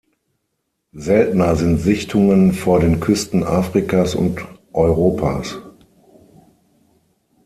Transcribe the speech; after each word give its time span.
Seltener 0.93 1.55
sind 1.55 1.77
Sichtungen 1.77 2.53
vor 2.53 2.79
den 2.79 2.99
Küsten 2.99 3.43
Afrikas 3.43 4.15
und 4.15 4.41
Europas. 4.73 5.59